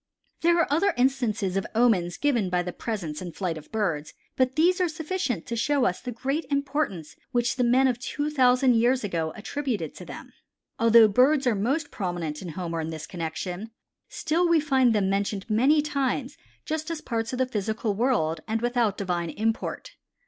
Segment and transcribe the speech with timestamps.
[0.41, 4.55] There are other instances of omens given by the presence and flight of birds, but
[4.55, 8.77] these are sufficient to show us the great importance which the men of two thousand
[8.77, 10.33] years ago attributed to them.
[10.79, 13.69] Although birds are most prominent in Homer in this connection,
[14.09, 18.59] still we find them mentioned many times just as parts of the physical world and
[18.59, 19.91] without divine import.